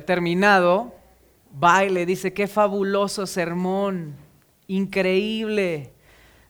[0.00, 0.94] terminado,
[1.62, 4.14] va y le dice, qué fabuloso sermón,
[4.66, 5.92] increíble.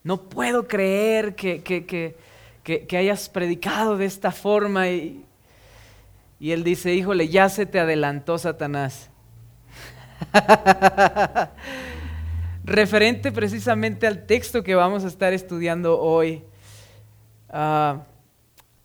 [0.04, 4.88] No puedo creer que, que, hayas predicado de esta forma.
[4.90, 5.24] Y,
[6.38, 9.10] y él dice, híjole, ya se te adelantó Satanás.
[12.64, 16.44] Referente precisamente al texto que vamos a estar estudiando hoy,
[17.48, 18.04] ah,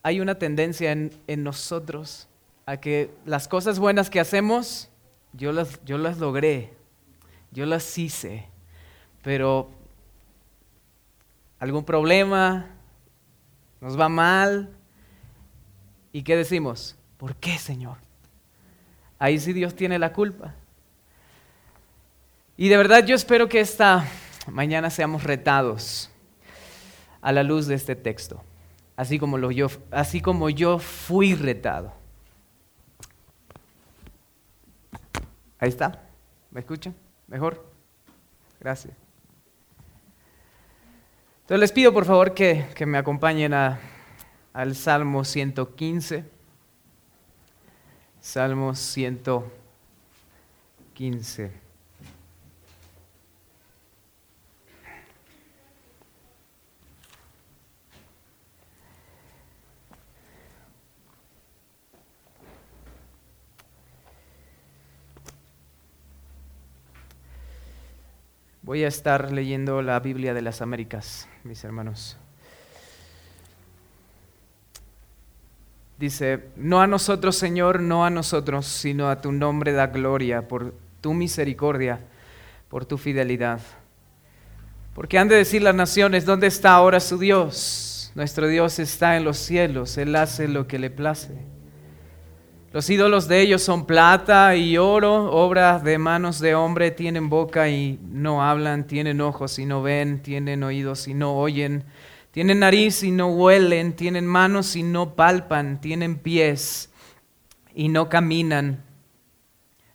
[0.02, 2.27] hay una tendencia en, en nosotros
[2.68, 4.90] a que las cosas buenas que hacemos,
[5.32, 6.74] yo las, yo las logré,
[7.50, 8.46] yo las hice,
[9.24, 9.71] pero
[11.60, 12.68] algún problema,
[13.80, 14.70] nos va mal,
[16.11, 16.98] ¿y qué decimos?
[17.16, 17.98] ¿Por qué, Señor?
[19.18, 20.54] Ahí sí Dios tiene la culpa.
[22.58, 24.06] Y de verdad yo espero que esta
[24.52, 26.10] mañana seamos retados
[27.22, 28.44] a la luz de este texto,
[28.97, 31.96] así como, lo yo, así como yo fui retado.
[35.59, 36.03] Ahí está.
[36.52, 36.95] ¿Me escuchan?
[37.28, 37.64] ¿Mejor?
[38.59, 38.95] Gracias.
[41.41, 46.25] Entonces les pido por favor que, me acompañen al Salmo 115.
[48.19, 51.66] Salmo 115.
[68.67, 72.17] Voy a estar leyendo la Biblia de las Américas, mis hermanos.
[75.97, 80.73] Dice, no a nosotros, Señor, no a nosotros, sino a tu nombre da gloria por
[80.99, 82.01] tu misericordia,
[82.67, 83.61] por tu fidelidad.
[84.93, 88.11] Porque han de decir las naciones, ¿dónde está ahora su Dios?
[88.15, 91.38] Nuestro Dios está en los cielos, Él hace lo que le place.
[92.73, 97.69] Los ídolos de ellos son plata y oro, obras de manos de hombre, tienen boca
[97.69, 101.85] y no hablan, tienen ojos y no ven, tienen oídos y no oyen,
[102.31, 106.89] tienen nariz y no huelen, tienen manos y no palpan, tienen pies
[107.73, 108.83] y no caminan.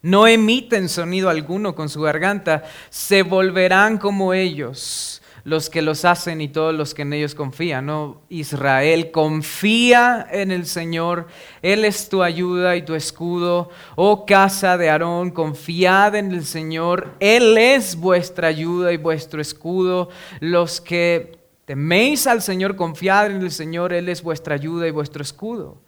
[0.01, 5.12] No emiten sonido alguno con su garganta, se volverán como ellos
[5.45, 7.87] los que los hacen y todos los que en ellos confían.
[7.87, 8.23] ¿no?
[8.29, 11.27] Israel, confía en el Señor,
[11.63, 13.71] Él es tu ayuda y tu escudo.
[13.97, 20.11] Oh casa de Aarón, confiad en el Señor, Él es vuestra ayuda y vuestro escudo.
[20.41, 25.23] Los que teméis al Señor, confiad en el Señor, Él es vuestra ayuda y vuestro
[25.23, 25.79] escudo.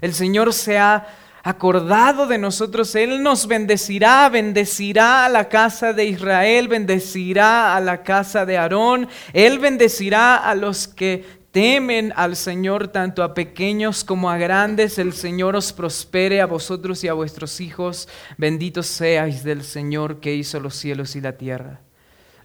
[0.00, 1.06] El Señor se ha
[1.44, 8.02] acordado de nosotros, Él nos bendecirá, bendecirá a la casa de Israel, bendecirá a la
[8.02, 14.30] casa de Aarón, Él bendecirá a los que temen al Señor, tanto a pequeños como
[14.30, 14.98] a grandes.
[14.98, 18.08] El Señor os prospere a vosotros y a vuestros hijos.
[18.38, 21.80] Benditos seáis del Señor que hizo los cielos y la tierra.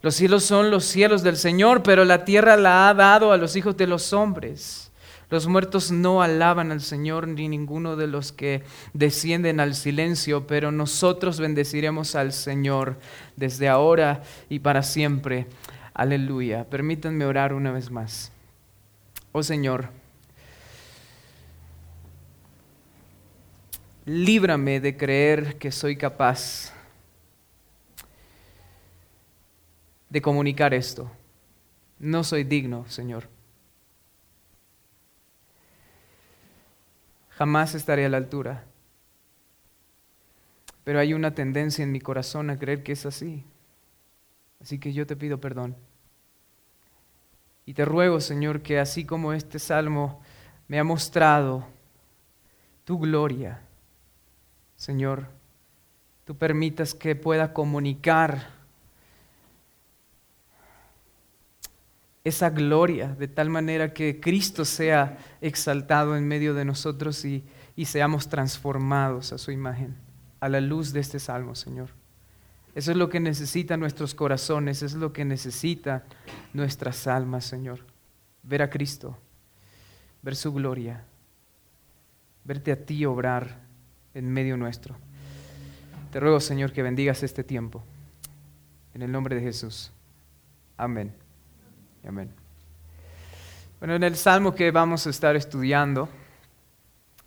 [0.02, 3.56] Los cielos son los cielos del Señor, pero la tierra la ha dado a los
[3.56, 4.89] hijos de los hombres.
[5.30, 8.64] Los muertos no alaban al Señor ni ninguno de los que
[8.94, 12.98] descienden al silencio, pero nosotros bendeciremos al Señor
[13.36, 15.46] desde ahora y para siempre.
[15.94, 16.66] Aleluya.
[16.66, 18.32] Permítanme orar una vez más.
[19.32, 19.90] Oh Señor,
[24.06, 26.74] líbrame de creer que soy capaz
[30.10, 31.12] de comunicar esto.
[32.00, 33.39] No soy digno, Señor.
[37.40, 38.66] Jamás estaré a la altura.
[40.84, 43.46] Pero hay una tendencia en mi corazón a creer que es así.
[44.62, 45.78] Así que yo te pido perdón.
[47.66, 50.22] Y te ruego, Señor, que así como este salmo
[50.68, 51.66] me ha mostrado
[52.84, 53.62] tu gloria,
[54.76, 55.28] Señor,
[56.26, 58.50] tú permitas que pueda comunicar
[62.24, 67.44] esa gloria, de tal manera que Cristo sea exaltado en medio de nosotros y,
[67.86, 69.96] seamos transformados a su imagen,
[70.42, 71.90] a la luz de este salmo, Señor.
[72.76, 76.04] Eso es lo que necesitan nuestros corazones, es lo que necesita
[76.54, 77.80] nuestras almas, Señor.
[78.44, 79.18] Ver a Cristo,
[80.22, 81.06] ver su gloria,
[82.44, 83.62] verte a ti obrar
[84.14, 84.98] en medio nuestro.
[86.12, 87.82] Te ruego, Señor, que bendigas este tiempo.
[88.94, 89.92] En el nombre de Jesús.
[90.76, 91.14] Amén.
[92.08, 92.32] Amén.
[93.80, 96.08] Bueno, en el salmo que vamos a estar estudiando,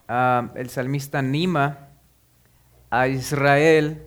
[0.09, 1.89] ah, el salmista anima
[2.91, 4.03] a Israel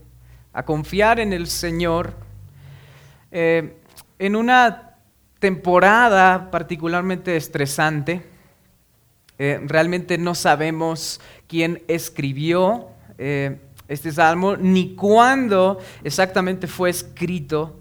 [0.54, 2.14] a confiar en el Señor
[3.32, 3.78] eh,
[4.18, 4.96] en una
[5.40, 8.26] temporada particularmente estresante.
[9.38, 17.80] Eh, realmente no sabemos quién escribió eh, este salmo, ni cuándo exactamente fue escrito.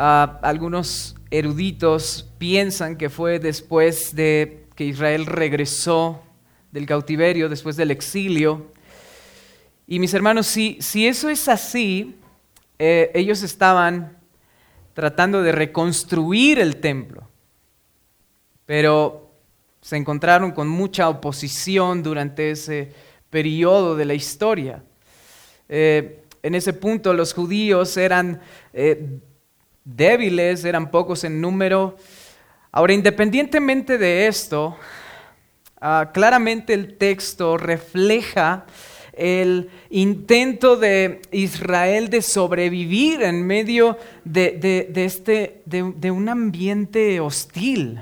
[0.00, 6.22] Ah, algunos eruditos piensan que fue después de que Israel regresó
[6.70, 8.70] del cautiverio, después del exilio.
[9.88, 12.14] Y mis hermanos, si, si eso es así,
[12.78, 14.16] eh, ellos estaban
[14.94, 17.28] tratando de reconstruir el templo,
[18.66, 19.32] pero
[19.80, 22.92] se encontraron con mucha oposición durante ese
[23.30, 24.84] periodo de la historia.
[25.68, 28.40] Eh, en ese punto los judíos eran
[28.72, 29.18] eh,
[29.96, 31.96] débiles, eran pocos en número.
[32.70, 34.76] Ahora, independientemente de esto,
[35.80, 38.66] ah, claramente el texto refleja
[39.14, 48.00] el intento de Israel de sobrevivir en medio de, este, de un ambiente hostil.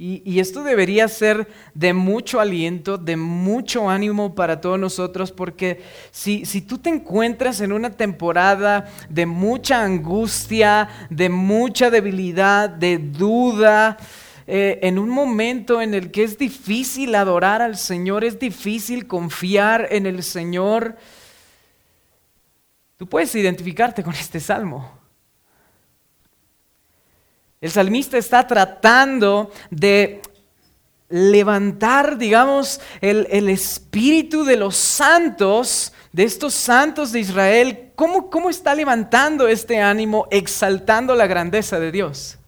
[0.00, 6.46] Y, esto debería ser de mucho aliento, de mucho ánimo para todos nosotros, porque si,
[6.46, 13.96] si, tú te encuentras en una temporada de mucha angustia, de mucha debilidad, de duda,
[14.46, 19.88] eh, en un momento en el que es difícil adorar al Señor, es difícil confiar
[19.90, 20.96] en el Señor,
[22.98, 24.97] tú puedes identificarte con este salmo.
[27.60, 30.22] El salmista está tratando de
[31.08, 37.90] levantar, digamos, el, espíritu de los santos, de estos santos de Israel.
[37.96, 42.38] ¿Cómo, ¿Cómo está levantando este ánimo, exaltando la grandeza de Dios?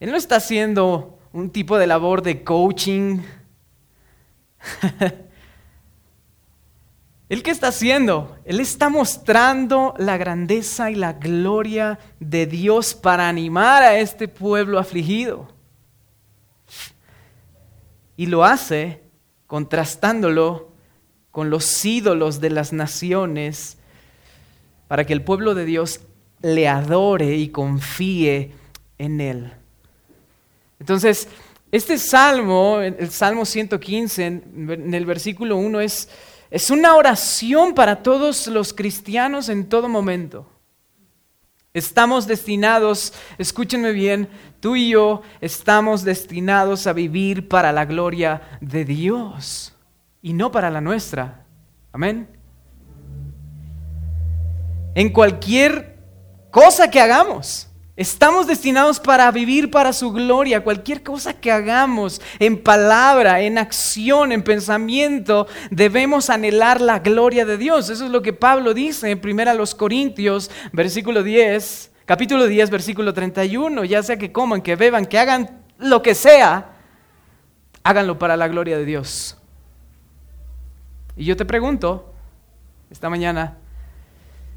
[0.00, 3.20] Él no está haciendo un tipo de labor de coaching.
[7.34, 8.38] ¿El qué está haciendo?
[8.44, 14.78] Él está mostrando la grandeza y la gloria de Dios para animar a este pueblo
[14.78, 15.48] afligido.
[18.16, 19.02] Y lo hace
[19.48, 20.70] contrastándolo
[21.32, 23.78] con los ídolos de las naciones
[24.86, 26.02] para que el pueblo de Dios
[26.40, 28.52] le adore y confíe
[28.96, 29.52] en Él.
[30.78, 31.26] Entonces,
[31.72, 36.08] este salmo, el Salmo 115, en el versículo 1 es
[36.54, 40.46] es una oración para todos los cristianos en todo momento.
[41.72, 44.28] Estamos destinados, escúchenme bien,
[44.60, 49.74] tú y yo estamos destinados a vivir para la gloria de Dios
[50.22, 51.44] y no para la nuestra.
[51.90, 52.28] Amén.
[54.94, 55.98] En cualquier
[56.52, 57.66] cosa que hagamos.
[57.96, 60.64] Estamos destinados para vivir para su gloria.
[60.64, 67.56] Cualquier cosa que hagamos en palabra, en acción, en pensamiento, debemos anhelar la gloria de
[67.56, 67.90] Dios.
[67.90, 73.84] Eso es lo que Pablo dice en 1 Corintios, versículo 10, capítulo 10, versículo 31.
[73.84, 76.72] Ya sea que coman, que beban, que hagan lo que sea,
[77.84, 79.38] háganlo para la gloria de Dios.
[81.16, 82.12] Y yo te pregunto,
[82.90, 83.58] esta mañana,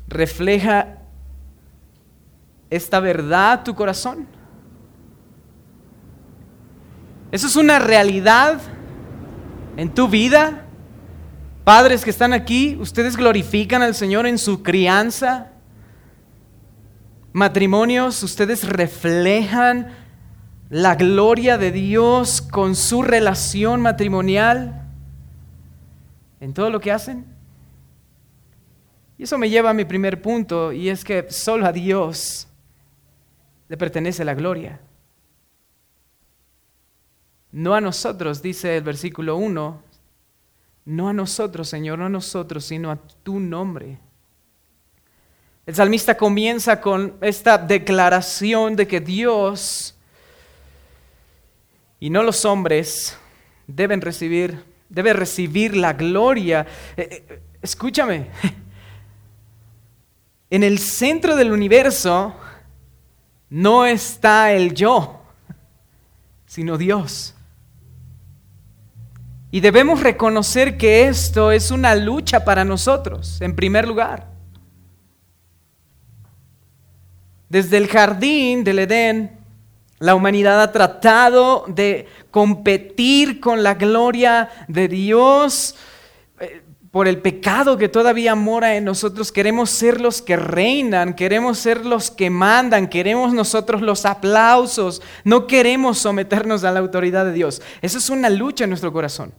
[0.08, 0.98] ¿refleja
[2.70, 4.28] esta verdad tu corazón?
[7.32, 8.60] ¿Eso es una realidad
[9.76, 10.66] en tu vida?
[11.64, 15.52] Padres que están aquí, ustedes glorifican al Señor en su crianza.
[17.34, 19.90] Matrimonios, ustedes reflejan
[20.70, 24.88] la gloria de Dios con su relación matrimonial
[26.40, 27.26] en todo lo que hacen.
[29.18, 32.47] Y eso me lleva a mi primer punto, y es que solo a Dios
[33.68, 34.80] le pertenece la gloria.
[37.52, 39.82] No a nosotros, dice el versículo 1,
[40.86, 43.98] no a nosotros, Señor, no a nosotros, sino a tu nombre.
[45.66, 49.96] El salmista comienza con esta declaración de que Dios
[52.00, 53.18] y no los hombres
[53.66, 56.66] deben recibir, debe recibir la gloria.
[56.96, 58.30] Eh, eh, escúchame,
[60.50, 62.34] en el centro del universo
[63.50, 65.22] no está el yo,
[66.46, 67.36] sino Dios.
[69.50, 74.28] Y debemos reconocer que esto es una lucha para nosotros, en primer lugar.
[77.50, 79.38] Desde el jardín del Edén,
[80.00, 85.76] la humanidad ha tratado de competir con la gloria de Dios
[86.92, 91.86] por el pecado que todavía mora en nosotros, queremos ser los que reinan, queremos ser
[91.86, 97.62] los que mandan, queremos nosotros los aplausos, no queremos someternos a la autoridad de Dios.
[97.82, 99.34] Eso es una lucha en nuestro corazón,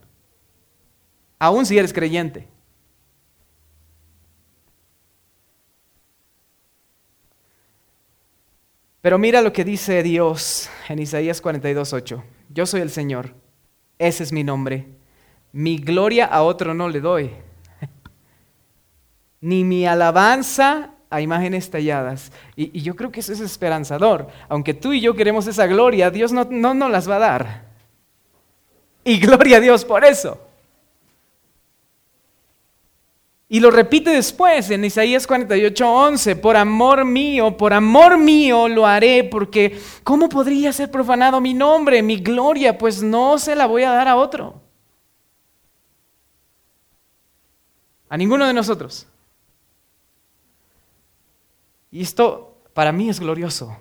[1.39, 2.47] aún si eres creyente.
[9.01, 12.21] Pero mira lo que dice Dios en Isaías 42.8.
[12.49, 13.33] Yo soy el Señor,
[13.97, 14.98] ese es mi nombre
[15.51, 17.31] mi gloria a otro no le doy,
[19.41, 22.31] ni mi alabanza a imágenes talladas.
[22.55, 24.27] Y, yo creo que eso es esperanzador.
[24.47, 27.65] Aunque tú y yo queremos esa gloria, Dios no, no nos las va a dar.
[29.03, 30.39] Y gloria a Dios por eso.
[33.51, 38.85] Y lo repite después en Isaías 48, 11, por amor mío, por amor mío lo
[38.85, 42.77] haré, porque ¿cómo podría ser profanado mi nombre, mi gloria?
[42.77, 44.68] Pues no se la voy a dar a otro.
[48.09, 49.07] A ninguno de nosotros.
[51.91, 53.77] Y esto para mí es glorioso.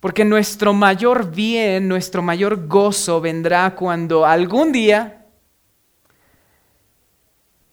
[0.00, 5.26] Porque nuestro mayor bien, nuestro mayor gozo vendrá cuando algún día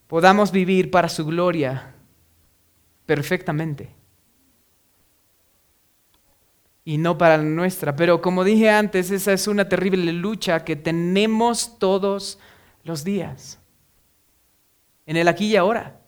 [0.08, 1.93] podamos vivir para su gloria
[3.05, 3.89] perfectamente.
[6.86, 7.96] Y no para la nuestra.
[7.96, 12.39] Pero como dije antes, esa es una terrible lucha que tenemos todos
[12.83, 13.59] los días.
[15.05, 15.99] En el aquí y ahora.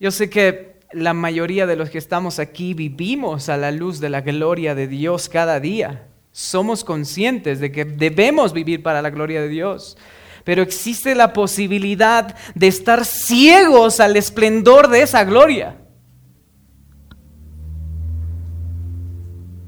[0.00, 4.08] Yo sé que la mayoría de los que estamos aquí vivimos a la luz de
[4.08, 6.06] la gloria de Dios cada día.
[6.30, 9.98] Somos conscientes de que debemos vivir para la gloria de Dios.
[10.44, 15.76] Pero existe la posibilidad de estar ciegos al esplendor de esa gloria.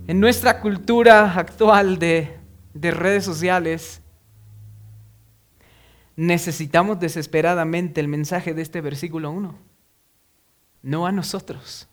[0.06, 2.39] En nuestra cultura actual de,
[2.74, 4.00] de redes sociales,
[6.16, 9.70] necesitamos desesperadamente el mensaje de este versículo 1
[10.82, 11.86] no a nosotros.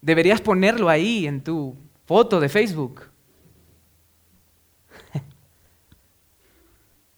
[0.00, 3.02] Deberías ponerlo ahí en tu foto de Facebook.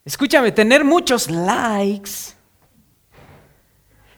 [0.05, 2.35] Escúchame, tener muchos likes,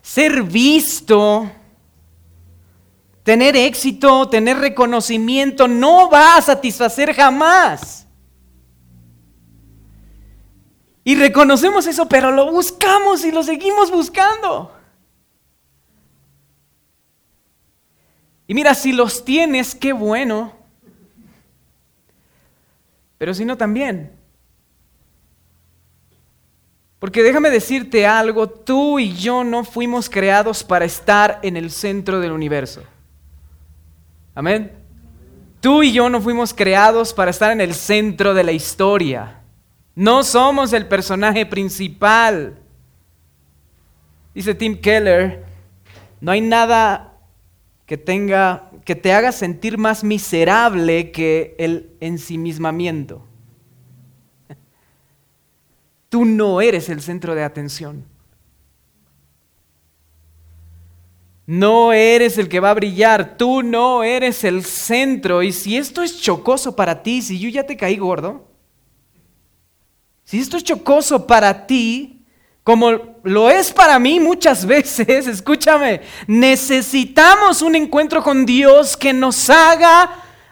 [0.01, 1.51] ser visto,
[3.23, 8.07] tener éxito, tener reconocimiento, no va a satisfacer jamás.
[11.03, 14.71] Y reconocemos eso, pero lo buscamos y lo seguimos buscando.
[18.47, 20.53] Y mira, si los tienes, qué bueno.
[23.17, 24.11] Pero si no, también.
[26.99, 32.19] Porque déjame decirte algo, tú y yo no fuimos creados para estar en el centro
[32.19, 32.83] del universo.
[34.33, 34.71] Amén.
[35.59, 39.41] Tú y yo no fuimos creados para estar en el centro de la historia.
[39.93, 42.57] No somos el personaje principal.
[44.33, 45.45] Dice Tim Keller,
[46.19, 47.13] no hay nada
[47.85, 53.25] que tenga que te haga sentir más miserable que el ensimismamiento.
[56.09, 58.05] Tú no eres el centro de atención.
[61.45, 65.43] No eres el que va a brillar, tú no eres el centro.
[65.43, 68.47] Y si esto es chocoso para ti, si yo ya te caí gordo,
[70.23, 72.25] si esto es chocoso para ti,
[72.63, 72.91] como
[73.23, 80.09] lo es para mí muchas veces, escúchame, necesitamos un encuentro con Dios que nos haga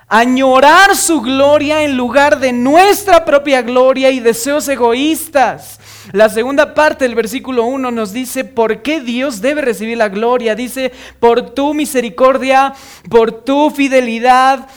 [0.08, 5.79] añorar su gloria en lugar de nuestra propia gloria y deseos egoístas.
[6.12, 10.56] La segunda parte del versículo 1 nos dice por qué Dios debe recibir la gloria.
[10.56, 12.74] Dice, por tu misericordia,
[13.10, 14.68] por tu fidelidad,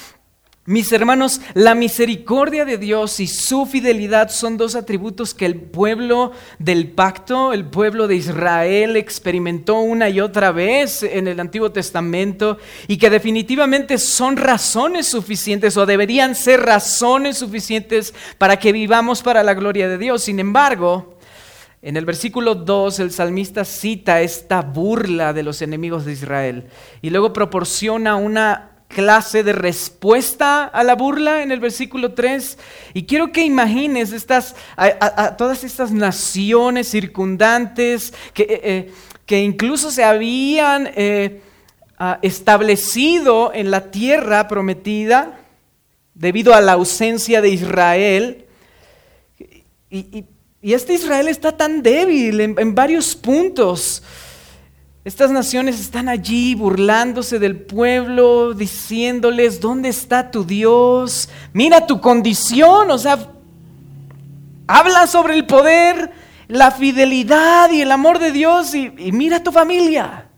[0.64, 6.30] mis hermanos, la misericordia de Dios y su fidelidad son dos atributos que el pueblo
[6.60, 12.58] del pacto, el pueblo de Israel experimentó una y otra vez en el Antiguo Testamento
[12.86, 19.42] y que definitivamente son razones suficientes o deberían ser razones suficientes para que vivamos para
[19.42, 20.22] la gloria de Dios.
[20.22, 21.16] Sin embargo,
[21.82, 26.68] en el versículo 2 el salmista cita esta burla de los enemigos de Israel
[27.02, 32.58] y luego proporciona una clase de respuesta a la burla en el versículo 3.
[32.94, 38.92] Y quiero que imagines estas, a, todas estas naciones circundantes que, eh, eh,
[39.26, 41.40] que incluso se habían eh,
[42.20, 45.40] establecido en la tierra prometida
[46.14, 48.46] debido a la ausencia de Israel.
[49.90, 50.24] Y,
[50.62, 54.02] este Israel está tan débil en, en varios puntos.
[55.04, 61.28] Estas naciones están allí burlándose del pueblo, diciéndoles, ¿dónde está tu Dios?
[61.52, 63.18] Mira tu condición, o sea,
[64.68, 66.12] habla sobre el poder,
[66.48, 70.28] la fidelidad y el amor de Dios y, mira tu familia.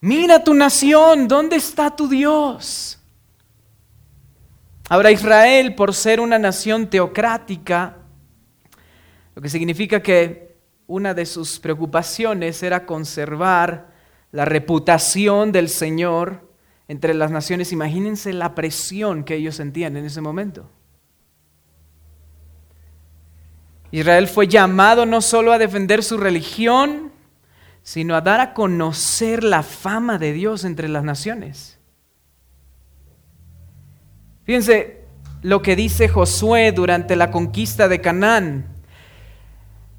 [0.00, 2.98] Mira tu nación, ¿dónde está tu Dios?
[4.88, 7.95] Ahora Israel, por ser una nación teocrática,
[9.36, 13.92] lo que significa que una de sus preocupaciones era conservar
[14.32, 16.50] la reputación del Señor
[16.88, 20.70] entre las naciones, imagínense la presión que ellos sentían en ese momento.
[23.90, 27.12] Israel fue llamado no solo a defender su religión,
[27.82, 31.78] sino a dar a conocer la fama de Dios entre las naciones.
[34.44, 35.04] Fíjense
[35.42, 38.75] lo que dice Josué durante la conquista de Canaán.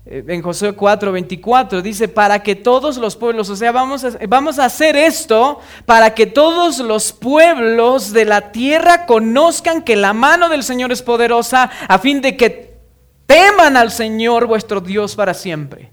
[0.10, 4.12] Eh, en Josué 4, 24, dice, para que todos los pueblos, o sea, vamos a,
[4.30, 10.14] vamos a hacer esto para que todos los pueblos de la tierra conozcan que la
[10.14, 12.78] mano del Señor es poderosa, a fin de que
[13.26, 15.92] teman al Señor vuestro Dios para siempre.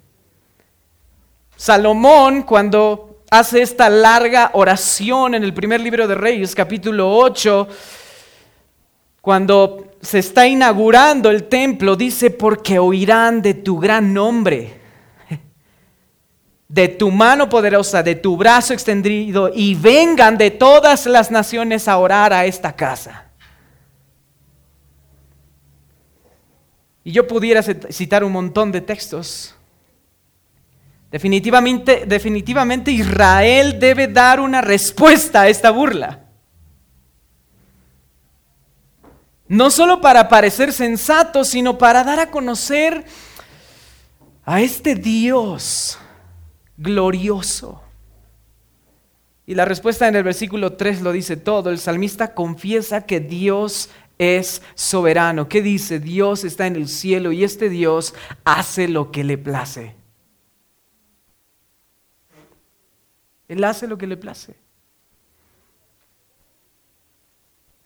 [1.56, 7.66] Salomón, cuando hace esta larga oración en el primer libro de Reyes, capítulo 8,
[9.25, 14.78] cuando se está inaugurando el templo, dice, porque oirán de tu gran nombre,
[16.69, 21.97] de tu mano poderosa, de tu brazo extendido, y vengan de todas las naciones a
[21.97, 23.25] orar a esta casa.
[27.02, 29.54] Y yo pudiera citar un montón de textos.
[31.11, 36.24] Definitivamente, definitivamente Israel debe dar una respuesta a esta burla.
[39.46, 43.04] No solo para parecer sensato, sino para dar a conocer
[44.44, 45.98] a este Dios
[46.76, 47.82] glorioso.
[49.46, 51.70] Y la respuesta en el versículo 3 lo dice todo.
[51.70, 55.48] El salmista confiesa que Dios es soberano.
[55.48, 55.98] ¿Qué dice?
[55.98, 59.94] Dios está en el cielo y este Dios hace lo que le place.
[63.48, 64.63] Él hace lo que le place.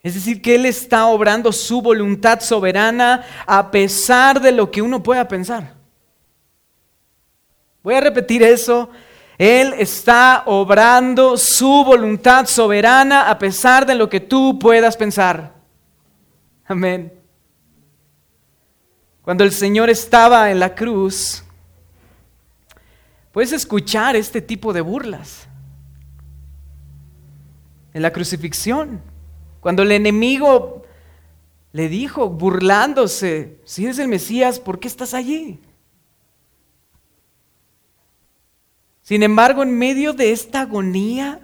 [0.09, 5.03] Es decir, que Él está obrando su voluntad soberana a pesar de lo que uno
[5.03, 5.75] pueda pensar.
[7.83, 8.89] Voy a repetir eso.
[9.37, 15.53] Él está obrando su voluntad soberana a pesar de lo que tú puedas pensar.
[16.65, 17.13] Amén.
[19.21, 21.45] Cuando el Señor estaba en la cruz,
[23.31, 25.47] puedes escuchar este tipo de burlas.
[27.93, 29.03] En la crucifixión.
[29.61, 30.83] Cuando el enemigo
[31.73, 35.61] le dijo, burlándose, si eres el Mesías, ¿por qué estás allí?
[39.03, 41.41] Sin embargo, en medio de esta agonía,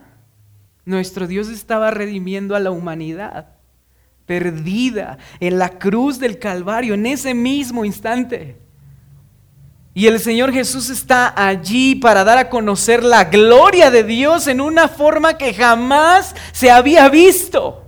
[0.84, 3.48] nuestro Dios estaba redimiendo a la humanidad,
[4.26, 8.58] perdida en la cruz del Calvario, en ese mismo instante.
[9.94, 14.60] Y el Señor Jesús está allí para dar a conocer la gloria de Dios en
[14.60, 17.83] una forma que jamás se había visto.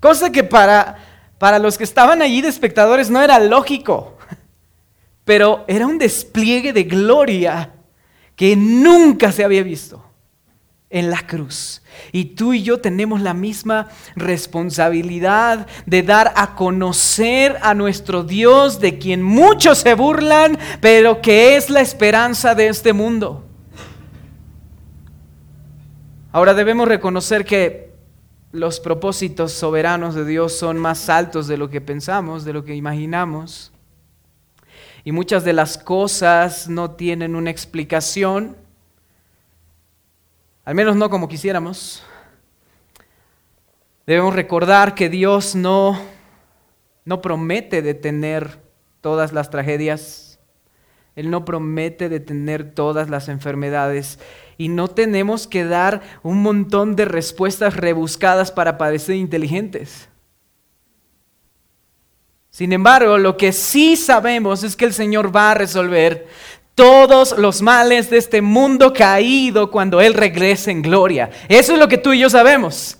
[0.00, 0.96] Cosa que para,
[1.38, 4.16] para los que estaban allí de espectadores no era lógico,
[5.24, 7.74] pero era un despliegue de gloria
[8.34, 10.02] que nunca se había visto
[10.88, 11.82] en la cruz.
[12.12, 18.80] Y tú y yo tenemos la misma responsabilidad de dar a conocer a nuestro Dios,
[18.80, 23.44] de quien muchos se burlan, pero que es la esperanza de este mundo.
[26.32, 27.89] Ahora debemos reconocer que
[28.52, 32.74] los propósitos soberanos de Dios son más altos de lo que pensamos, de lo que
[32.74, 33.72] imaginamos.
[35.04, 38.56] Y muchas de las cosas no tienen una explicación,
[40.64, 42.02] al menos no como quisiéramos.
[44.06, 45.98] Debemos recordar que Dios no,
[47.04, 48.58] no promete detener
[49.00, 50.29] todas las tragedias.
[51.16, 54.18] Él no promete detener todas las enfermedades
[54.58, 60.08] y no tenemos que dar un montón de respuestas rebuscadas para parecer inteligentes.
[62.50, 66.28] Sin embargo, lo que sí sabemos es que el Señor va a resolver
[66.74, 71.30] todos los males de este mundo caído cuando Él regrese en gloria.
[71.48, 72.99] Eso es lo que tú y yo sabemos.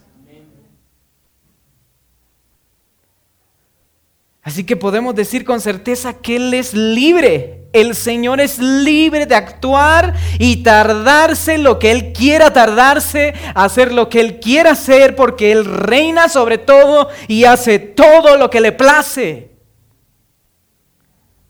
[4.42, 9.34] Así que podemos decir con certeza que Él es libre el Señor es libre de
[9.34, 15.52] actuar y tardarse lo que Él quiera tardarse, hacer lo que Él quiera hacer, porque
[15.52, 19.50] Él reina sobre todo y hace todo lo que le place.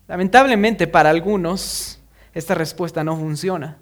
[0.09, 2.01] Lamentablemente para algunos
[2.35, 3.79] esta respuesta no funciona.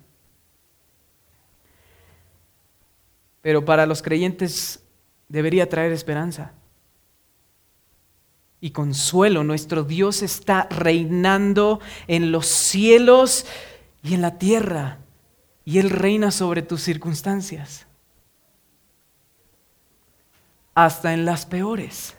[3.40, 4.84] Pero para los creyentes
[5.28, 6.52] debería traer esperanza
[8.60, 9.44] y consuelo.
[9.44, 13.46] Nuestro Dios está reinando en los cielos
[14.02, 14.98] y en la tierra.
[15.64, 17.86] Y Él reina sobre tus circunstancias.
[20.74, 22.14] Hasta en las peores.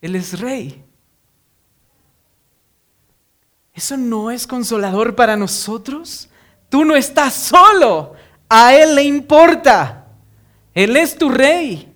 [0.00, 0.84] Él es rey.
[3.74, 6.30] ¿Eso no es consolador para nosotros?
[6.68, 8.14] Tú no estás solo.
[8.48, 10.06] A Él le importa.
[10.72, 11.95] Él es tu rey.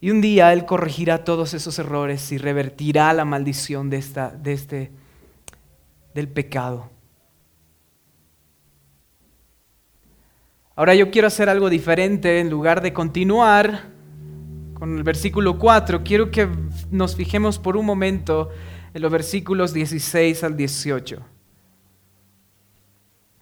[0.00, 4.52] Y un día Él corregirá todos esos errores y revertirá la maldición de, esta, de
[4.52, 4.90] este,
[6.14, 6.88] del pecado.
[10.74, 13.90] Ahora yo quiero hacer algo diferente en lugar de continuar
[14.72, 16.02] con el versículo 4.
[16.02, 16.48] Quiero que
[16.90, 18.48] nos fijemos por un momento
[18.94, 21.22] en los versículos 16 al 18.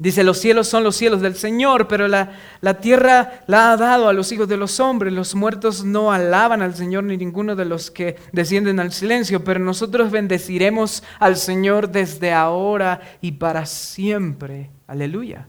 [0.01, 4.09] Dice, los cielos son los cielos del Señor, pero la, la, tierra la ha dado
[4.09, 5.13] a los hijos de los hombres.
[5.13, 9.59] Los muertos no alaban al Señor ni ninguno de los que descienden al silencio, pero
[9.59, 14.71] nosotros bendeciremos al Señor desde ahora y para siempre.
[14.87, 15.49] Aleluya.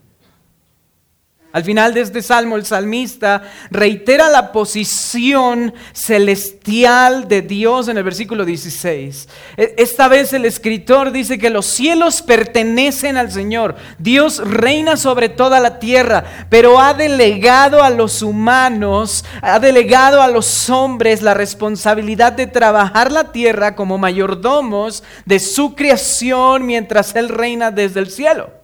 [1.52, 8.04] Al final de este salmo, el salmista reitera la posición celestial de Dios en el
[8.04, 9.28] versículo 16.
[9.58, 13.76] E, esta vez el escritor dice que los cielos pertenecen al Señor.
[13.98, 20.28] Dios reina sobre toda la tierra, pero ha delegado a los humanos, ha delegado a
[20.28, 27.28] los hombres la responsabilidad de trabajar la tierra como mayordomos de su creación mientras Él
[27.28, 28.59] reina desde el cielo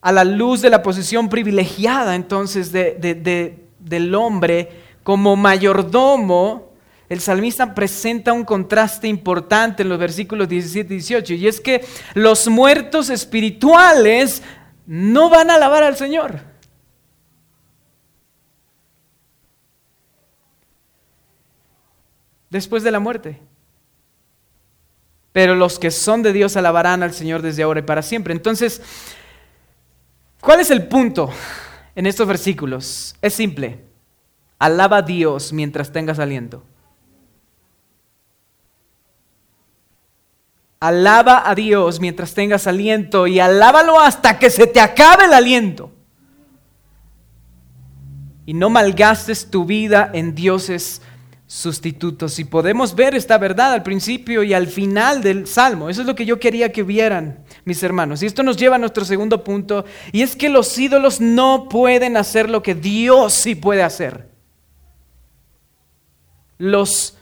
[0.00, 4.68] a la luz de la posición privilegiada entonces del hombre
[5.02, 6.70] como mayordomo,
[7.08, 11.84] el salmista presenta un contraste importante en los versículos 17 y 18, y es que
[12.14, 14.42] los muertos espirituales
[14.86, 16.40] no van a alabar al Señor.
[22.48, 23.40] Después de la muerte.
[25.32, 28.34] Pero los que son de Dios alabarán al Señor desde ahora y para siempre.
[28.34, 28.82] Entonces,
[30.40, 31.30] ¿Cuál es el punto
[31.94, 33.14] en estos versículos?
[33.20, 33.84] Es simple.
[34.58, 36.64] Alaba a Dios mientras tengas aliento.
[40.80, 45.92] Alaba a Dios mientras tengas aliento y alábalo hasta que se te acabe el aliento.
[48.46, 51.02] Y no malgastes tu vida en dioses
[51.50, 52.38] sustitutos.
[52.38, 55.90] Y podemos ver esta verdad al principio y al final del Salmo.
[55.90, 58.22] Eso es lo que yo quería que vieran, mis hermanos.
[58.22, 62.16] Y esto nos lleva a nuestro segundo punto, y es que los ídolos no pueden
[62.16, 64.30] hacer lo que Dios sí puede hacer.
[66.56, 67.16] Los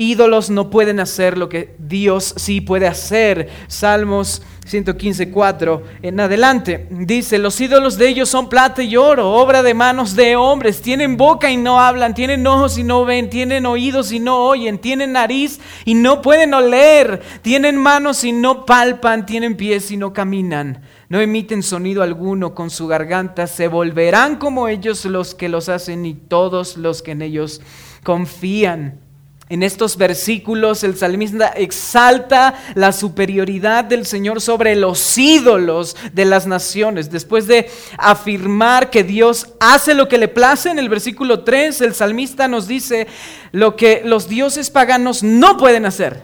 [0.00, 3.50] ídolos no pueden hacer lo que Dios sí puede hacer.
[3.68, 9.74] Salmos 115.4 en adelante dice, los ídolos de ellos son plata y oro, obra de
[9.74, 14.10] manos de hombres, tienen boca y no hablan, tienen ojos y no ven, tienen oídos
[14.10, 19.54] y no oyen, tienen nariz y no pueden oler, tienen manos y no palpan, tienen
[19.54, 20.82] pies y no caminan.
[21.10, 26.06] No emiten sonido alguno con su garganta, se volverán como ellos los que los hacen
[26.06, 27.60] y todos los que en ellos
[28.02, 29.09] confían.
[29.50, 36.46] En estos versículos el salmista exalta la superioridad del Señor sobre los ídolos de las
[36.46, 37.10] naciones.
[37.10, 41.94] Después de afirmar que Dios hace lo que le place, en el versículo 3 el
[41.94, 43.08] salmista nos dice
[43.50, 46.22] lo que los dioses paganos no pueden hacer.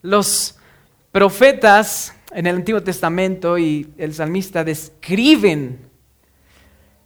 [0.00, 0.56] Los
[1.12, 5.89] profetas en el Antiguo Testamento y el salmista describen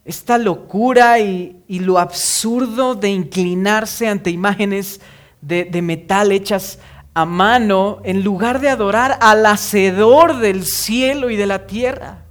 [0.05, 5.01] esta locura y, lo absurdo de inclinarse ante imágenes
[5.41, 6.79] de, de, metal hechas
[7.15, 12.23] a mano en lugar de adorar al hacedor del cielo y de la tierra.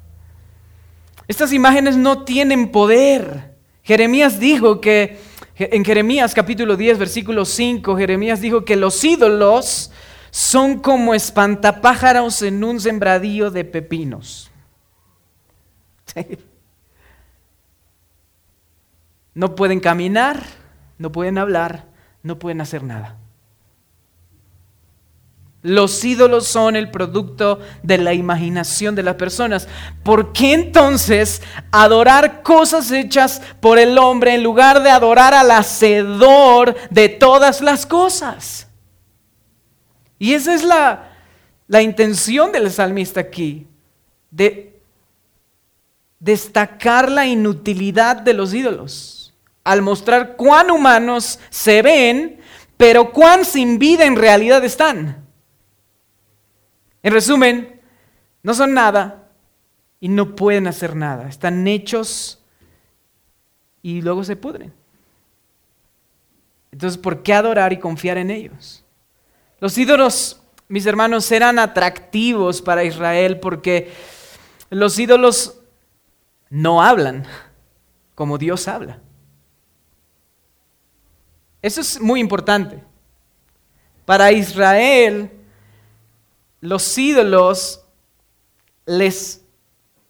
[1.26, 3.56] Estas imágenes no tienen poder.
[3.82, 5.18] Jeremías dijo que,
[5.56, 9.90] en Jeremías capítulo 10, versículo 5, Jeremías dijo que los ídolos
[10.30, 14.50] son como espantapájaros en un sembradío de pepinos.
[19.34, 20.42] No pueden caminar,
[20.98, 21.86] no pueden hablar,
[22.22, 23.18] no pueden hacer nada.
[25.60, 29.66] Los ídolos son el producto de la imaginación de las personas.
[30.02, 31.40] ¿Por qué entonces
[31.72, 37.86] adorar cosas hechas por el hombre en lugar de adorar al hacedor de todas las
[37.86, 38.68] cosas?
[40.18, 41.12] Y esa es la,
[41.66, 43.66] la intención del salmista aquí,
[44.30, 44.78] de
[46.20, 49.13] destacar la inutilidad de los ídolos
[49.64, 52.40] al mostrar cuán humanos se ven,
[52.76, 55.26] pero cuán sin vida en realidad están.
[57.02, 57.80] En resumen,
[58.42, 59.28] no son nada
[60.00, 61.28] y no pueden hacer nada.
[61.28, 62.42] Están hechos
[63.82, 64.72] y luego se pudren.
[66.70, 68.84] Entonces, ¿por qué adorar y confiar en ellos?
[69.60, 73.92] Los ídolos, mis hermanos, eran atractivos para Israel porque
[74.70, 75.60] los ídolos
[76.50, 77.24] no hablan
[78.14, 78.98] como Dios habla.
[81.64, 82.78] Eso es muy importante.
[84.04, 85.30] Para Israel,
[86.60, 87.82] los ídolos
[88.84, 89.40] les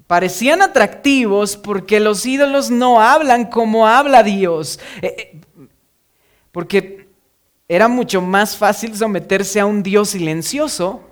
[0.09, 4.81] parecían atractivos porque los ídolos no hablan como habla Dios.
[5.01, 5.41] Eh, eh,
[6.51, 7.09] porque
[7.69, 11.03] era mucho más fácil someterse a un Dios silencioso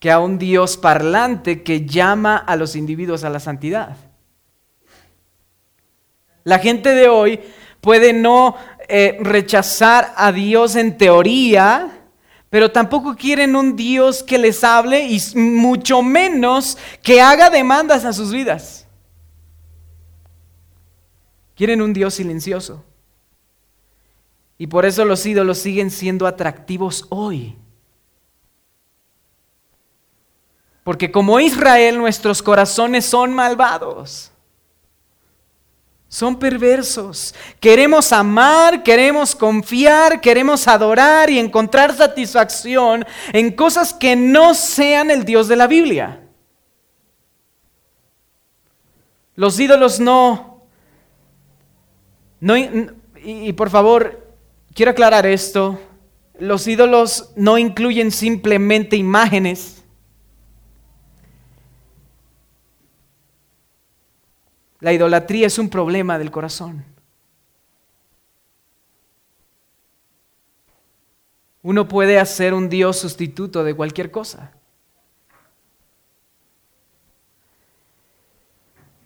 [0.00, 3.94] que a un Dios parlante que llama a los individuos a la santidad.
[6.44, 7.42] La gente de hoy
[7.86, 8.56] puede no
[8.88, 12.04] eh, rechazar a Dios en teoría,
[12.50, 18.12] pero tampoco quieren un Dios que les hable y mucho menos que haga demandas a
[18.12, 18.86] sus vidas.
[21.56, 22.84] Quieren un Dios silencioso.
[24.58, 27.56] Y por eso los ídolos siguen siendo atractivos hoy.
[30.84, 34.30] Porque como Israel nuestros corazones son malvados.
[36.08, 37.34] Son perversos.
[37.58, 45.24] Queremos amar, queremos confiar, queremos adorar y encontrar satisfacción en cosas que no sean el
[45.24, 46.22] Dios de la Biblia.
[49.34, 50.62] Los ídolos no...
[52.40, 54.34] no y, por favor,
[54.72, 55.80] quiero aclarar esto.
[56.38, 59.75] Los ídolos no incluyen simplemente imágenes
[64.80, 66.84] La idolatría es un problema del corazón.
[71.62, 74.52] Uno puede hacer un Dios sustituto de cualquier cosa.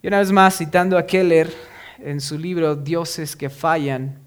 [0.03, 1.51] Y una vez más, citando a Keller
[1.99, 4.19] en su libro Dioses que fallan,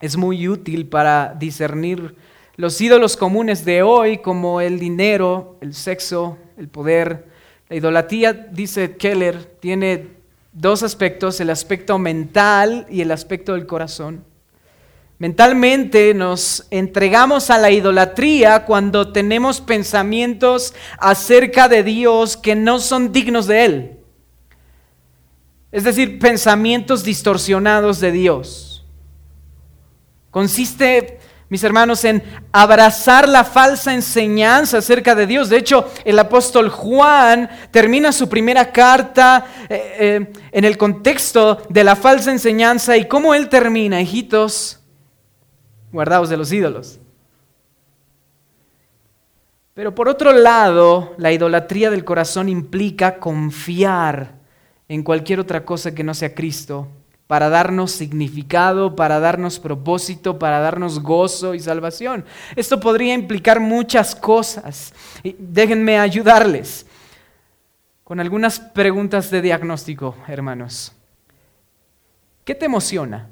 [0.00, 2.16] es muy útil para discernir
[2.56, 7.28] los ídolos comunes de hoy como el dinero, el sexo, el poder.
[7.68, 10.21] La idolatría, dice Keller, tiene
[10.52, 14.24] dos aspectos, el aspecto mental y el aspecto del corazón.
[15.18, 23.12] Mentalmente nos entregamos a la idolatría cuando tenemos pensamientos acerca de Dios que no son
[23.12, 23.98] dignos de Él.
[25.70, 28.84] Es decir, pensamientos distorsionados de Dios.
[30.30, 31.20] Consiste
[31.52, 35.50] mis hermanos, en abrazar la falsa enseñanza acerca de Dios.
[35.50, 41.84] De hecho, el apóstol Juan termina su primera carta eh, eh, en el contexto de
[41.84, 44.80] la falsa enseñanza y cómo él termina, hijitos,
[45.92, 46.98] guardados de los ídolos.
[49.74, 54.36] Pero por otro lado, la idolatría del corazón implica confiar
[54.88, 56.88] en cualquier otra cosa que no sea Cristo
[57.32, 62.26] para darnos significado, para darnos propósito, para darnos gozo y salvación.
[62.56, 64.92] Esto podría implicar muchas cosas.
[65.38, 66.84] déjenme ayudarles
[68.04, 70.92] con algunas preguntas de diagnóstico, hermanos.
[72.44, 73.30] ¿Qué te emociona?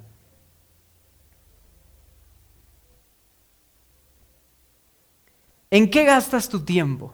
[5.71, 7.13] ¿En qué gastas tu tiempo?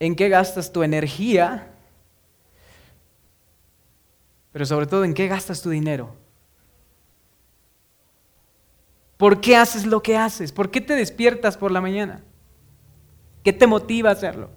[0.00, 1.74] ¿En qué gastas tu energía?
[4.52, 6.14] Pero sobre todo en qué gastas tu dinero.
[9.16, 10.52] ¿Por qué haces lo que haces?
[10.52, 12.22] ¿Por qué te despiertas por la mañana?
[13.42, 14.50] ¿Qué te motiva a hacerlo?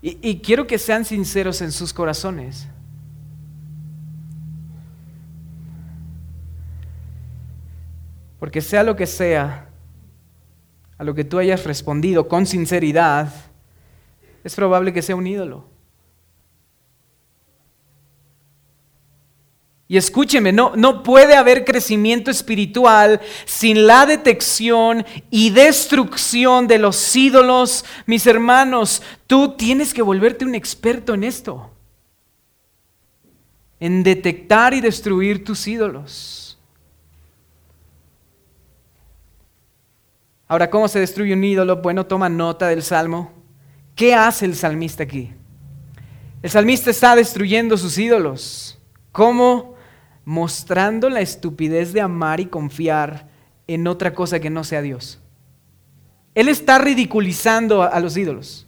[0.00, 2.66] Y, y, quiero que sean sinceros en sus corazones.
[8.40, 9.68] Porque sea lo que sea,
[10.98, 13.32] a lo que tú hayas respondido con sinceridad,
[14.44, 15.72] es probable que sea un ídolo.
[19.88, 27.14] Y escúcheme, no, no puede haber crecimiento espiritual sin la detección y destrucción de los
[27.14, 27.84] ídolos.
[28.06, 31.70] Mis hermanos, tú tienes que volverte un experto en esto.
[33.80, 36.58] En detectar y destruir tus ídolos.
[40.48, 41.82] Ahora, ¿cómo se destruye un ídolo?
[41.82, 43.41] Bueno, toma nota del Salmo
[44.02, 45.32] ¿Qué hace el salmista aquí?
[46.42, 48.76] El salmista está destruyendo sus ídolos.
[49.12, 49.76] ¿Cómo?
[50.24, 53.28] Mostrando la estupidez de amar y confiar
[53.68, 55.20] en otra cosa que no sea Dios.
[56.34, 58.66] Él está ridiculizando a los ídolos.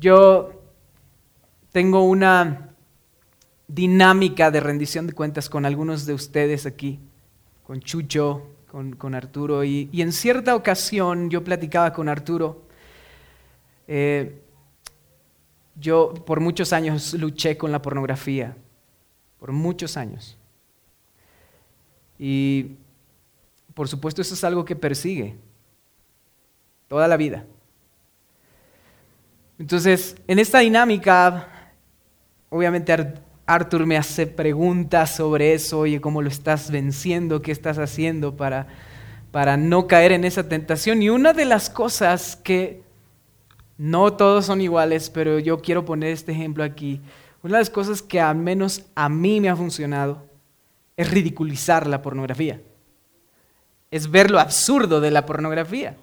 [0.00, 0.64] Yo
[1.70, 2.74] tengo una
[3.68, 6.98] dinámica de rendición de cuentas con algunos de ustedes aquí,
[7.62, 12.62] con Chucho, con, Arturo y, en cierta ocasión yo platicaba con Arturo.
[13.88, 14.42] Eh,
[15.76, 18.56] yo por muchos años luché con la pornografía,
[19.38, 20.36] por muchos años.
[22.18, 22.76] Y
[23.74, 25.36] por supuesto eso es algo que persigue
[26.88, 27.44] toda la vida.
[29.58, 31.48] Entonces, en esta dinámica
[32.48, 32.92] obviamente
[33.46, 37.42] Arthur me hace preguntas sobre eso, oye, ¿cómo lo estás venciendo?
[37.42, 38.66] ¿Qué estás haciendo para,
[39.30, 41.00] para no caer en esa tentación?
[41.00, 42.82] Y una de las cosas que
[43.78, 47.00] no todos son iguales, pero yo quiero poner este ejemplo aquí.
[47.42, 50.24] Una de las cosas que al menos a mí me ha funcionado
[50.96, 52.60] es ridiculizar la pornografía.
[53.90, 55.96] Es ver lo absurdo de la pornografía.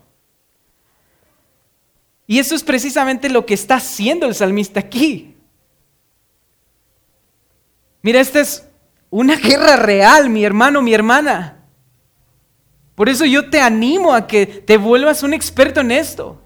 [2.25, 5.33] Y eso es precisamente lo que está haciendo el salmista aquí.
[8.03, 8.67] Mira, esta es
[9.09, 11.63] una guerra real, mi hermano, mi hermana.
[12.95, 16.39] Por eso yo te animo a que te vuelvas un experto en esto.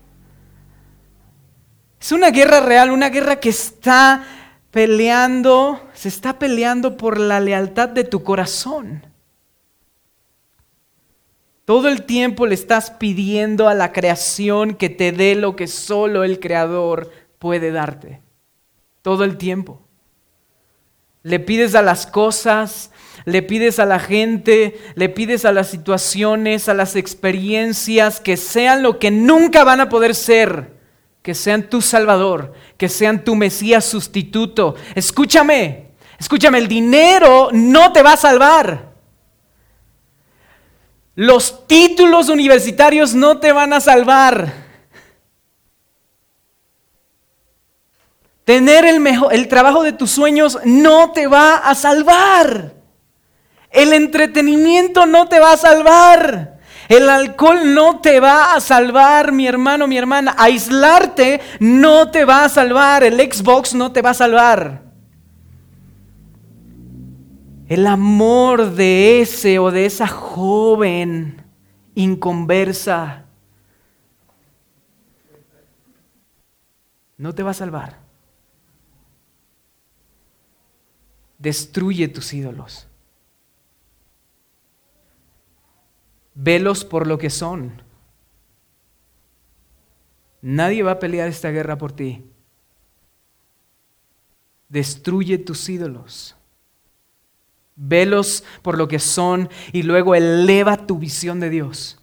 [1.99, 4.23] Es una guerra real, una guerra que está
[4.69, 9.03] peleando, se está peleando por la lealtad de tu corazón.
[11.65, 16.23] Todo el tiempo le estás pidiendo a la creación que te dé lo que solo
[16.23, 18.21] el creador puede darte.
[19.01, 19.86] Todo el tiempo.
[21.27, 22.89] Le pides a las cosas,
[23.25, 28.81] le pides a la gente, le pides a las situaciones, a las experiencias, que sean
[28.81, 30.71] lo que nunca van a poder ser,
[31.21, 34.75] que sean tu Salvador, que sean tu Mesías sustituto.
[34.95, 35.87] Escúchame,
[36.17, 38.93] escúchame, el dinero no te va a salvar.
[41.13, 44.66] Los títulos universitarios no te van a salvar.
[48.47, 52.75] Tener el, mejor, el trabajo de tus sueños no te va a salvar.
[53.69, 56.57] El entretenimiento no te va a salvar.
[56.87, 60.33] El alcohol no te va a salvar, mi hermano, mi hermana.
[60.37, 63.03] Aislarte no te va a salvar.
[63.03, 64.81] El Xbox no te va a salvar.
[67.67, 71.43] El amor de ese o de esa joven
[71.95, 73.25] inconversa
[77.17, 78.06] no te va a salvar.
[81.37, 82.87] Destruye tus ídolos.
[86.33, 87.81] Velos por lo que son.
[90.41, 92.23] Nadie va a pelear esta guerra por ti.
[94.69, 96.35] Destruye tus ídolos.
[97.75, 101.99] Velos por lo que son y luego eleva tu visión de Dios.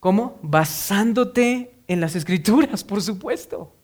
[0.00, 0.38] ¿Cómo?
[0.42, 3.74] Basándote en las escrituras, por supuesto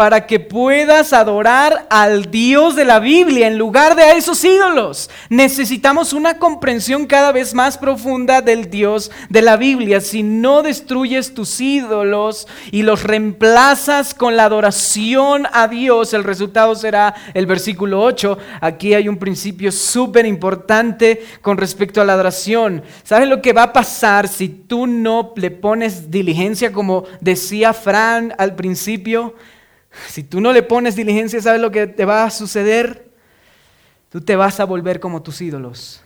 [0.00, 5.10] para que puedas adorar al Dios de la Biblia en lugar de a esos ídolos.
[5.28, 10.00] Necesitamos una comprensión cada vez más profunda del Dios de la Biblia.
[10.00, 16.74] Si no destruyes tus ídolos y los reemplazas con la adoración a Dios, el resultado
[16.74, 18.38] será el versículo 8.
[18.62, 22.82] Aquí hay un principio súper importante con respecto a la adoración.
[23.04, 28.34] ¿Sabes lo que va a pasar si tú no le pones diligencia como decía Fran
[28.38, 29.34] al principio?
[30.08, 33.10] Si tú no le pones diligencia, ¿sabes lo que te va a suceder?
[34.08, 36.02] Tú te vas a volver como tus ídolos.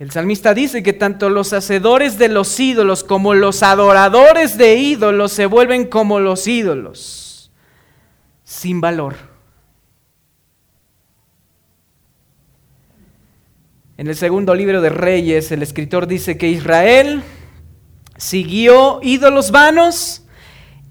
[0.00, 5.30] El salmista dice que tanto los hacedores de los ídolos como los adoradores de ídolos
[5.30, 7.52] se vuelven como los ídolos,
[8.42, 9.29] sin valor.
[14.00, 17.22] En el segundo libro de Reyes, el escritor dice que Israel
[18.16, 20.24] siguió ídolos vanos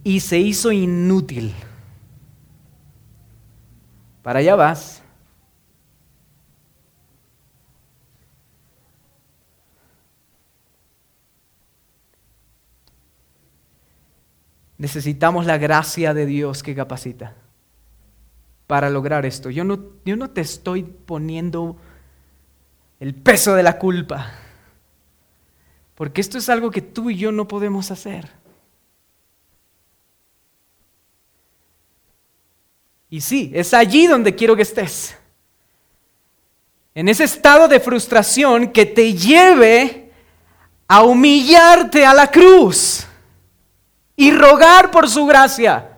[0.03, 1.55] y se hizo inútil.
[4.21, 5.01] Para allá vas.
[14.77, 17.35] Necesitamos la gracia de Dios que capacita
[18.67, 19.49] para lograr esto.
[19.49, 21.75] Yo no, yo no te estoy poniendo
[22.99, 24.31] el peso de la culpa.
[25.95, 28.29] Porque esto es algo que tú y yo no podemos hacer.
[33.09, 35.17] Y sí, es allí donde quiero que estés.
[36.93, 40.11] En ese estado de frustración que te lleve
[40.87, 43.07] a humillarte a la cruz
[44.15, 45.97] y rogar por su gracia.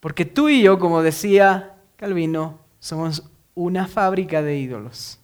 [0.00, 3.22] Porque tú y yo, como decía Calvino, somos
[3.54, 5.18] una fábrica de ídolos.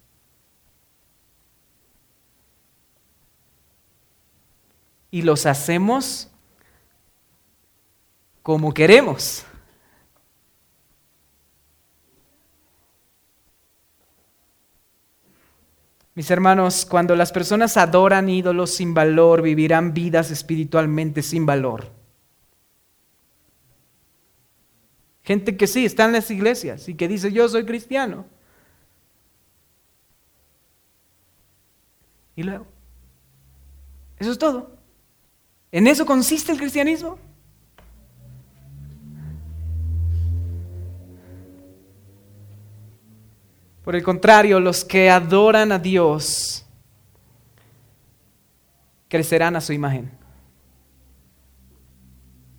[5.09, 6.29] Y los hacemos
[8.41, 9.45] como queremos.
[16.13, 22.00] Mis hermanos, cuando las personas adoran ídolos sin valor, vivirán vidas espiritualmente sin valor.
[25.31, 28.25] Gente que sí está en las iglesias y que dice yo soy cristiano.
[32.35, 32.65] Y luego,
[34.19, 34.75] Eso es todo.
[35.71, 37.17] ¿En eso consiste el cristianismo?
[43.85, 46.65] Por el contrario, los que adoran a Dios
[49.07, 50.11] crecerán a su imagen.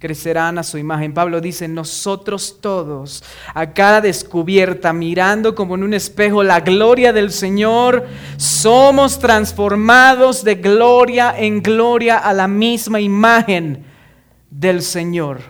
[0.03, 1.15] Crecerán a su imagen.
[1.15, 3.23] Pablo dice, nosotros todos,
[3.55, 10.57] a cada descubierta, mirando como en un espejo la gloria del Señor, somos transformados de
[10.57, 13.87] gloria en gloria a la misma imagen
[14.51, 15.41] del Señor.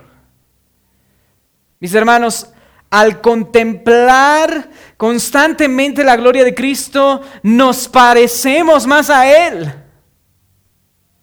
[1.81, 2.49] Mis hermanos,
[2.91, 9.73] al contemplar constantemente la gloria de Cristo, nos parecemos más a Él.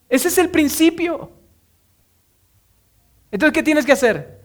[0.10, 1.38] Ese es el principio.
[3.32, 4.42] Entonces, ¿qué tienes que hacer?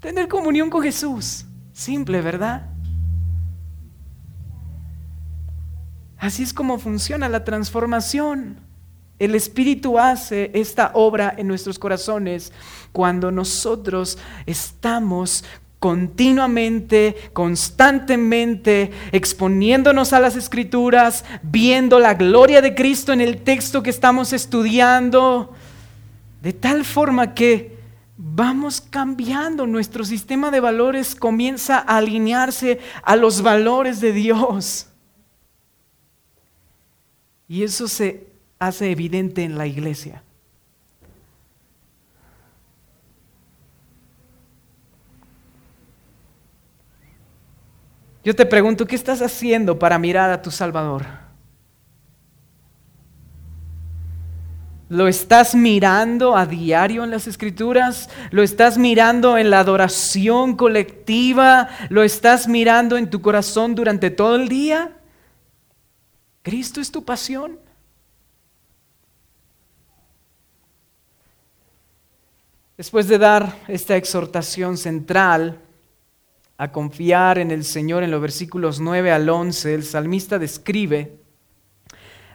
[0.00, 1.44] Tener comunión con Jesús.
[1.72, 2.68] Simple, ¿verdad?
[6.18, 8.60] Así es como funciona la transformación.
[9.18, 12.52] El Espíritu hace esta obra en nuestros corazones
[12.92, 15.44] cuando nosotros estamos
[15.78, 23.90] continuamente, constantemente, exponiéndonos a las escrituras, viendo la gloria de Cristo en el texto que
[23.90, 25.52] estamos estudiando,
[26.40, 27.71] de tal forma que
[28.24, 34.88] vamos cambiando, nuestro sistema de valores comienza a alinearse a los valores de Dios.
[37.48, 38.28] Y eso se
[38.60, 40.22] hace evidente en la iglesia.
[48.24, 51.21] Yo te pregunto, ¿qué estás haciendo para mirar a tu Salvador?
[54.92, 58.10] ¿Lo estás mirando a diario en las escrituras?
[58.30, 61.70] ¿Lo estás mirando en la adoración colectiva?
[61.88, 64.94] ¿Lo estás mirando en tu corazón durante todo el día?
[66.42, 67.58] ¿Cristo es tu pasión?
[72.76, 75.58] Después de dar esta exhortación central,
[76.58, 81.21] a confiar en el Señor en los versículos 9 al 11, el salmista describe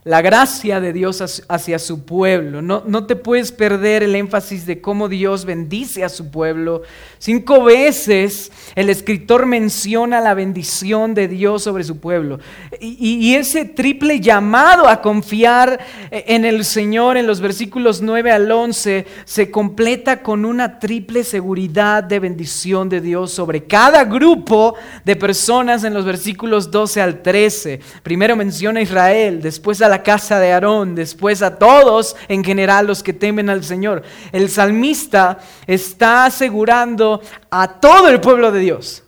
[0.07, 2.61] la gracia de Dios hacia su pueblo.
[2.61, 6.83] No, no, te puedes perder el énfasis de cómo Dios bendice a su pueblo.
[7.19, 12.39] Cinco veces el escritor menciona la bendición de Dios sobre su pueblo.
[12.79, 15.77] Y, y, ese triple llamado a confiar
[16.09, 22.01] en el Señor en los versículos 9 al 11 se completa con una triple seguridad
[22.01, 27.81] de bendición de Dios sobre cada grupo de personas en los versículos 12 al 13.
[28.03, 32.87] Primero menciona a Israel, después a la casa de Aarón, después a todos en general
[32.87, 34.03] los que temen al Señor.
[34.31, 39.03] El salmista está asegurando a todo el pueblo de Dios,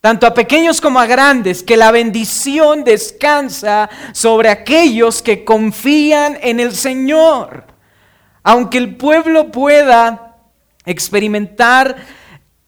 [0.00, 6.60] tanto a pequeños como a grandes, que la bendición descansa sobre aquellos que confían en
[6.60, 7.66] el Señor.
[8.42, 10.38] Aunque el pueblo pueda
[10.86, 11.96] experimentar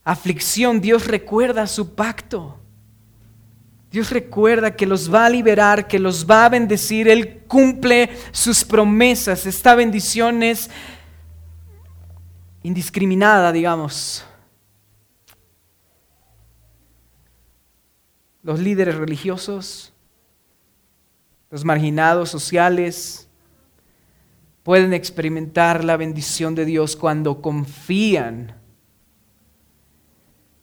[0.05, 2.62] aflicción, Dios recuerda su pacto.
[3.93, 7.09] Dios recuerda que los va a liberar, que los va a bendecir.
[7.09, 9.45] Él cumple sus promesas.
[9.45, 10.70] Esta bendición es
[12.62, 14.24] indiscriminada, digamos.
[18.43, 19.93] Los líderes religiosos,
[21.51, 23.28] los marginados sociales,
[24.62, 28.57] pueden experimentar la bendición de Dios cuando confían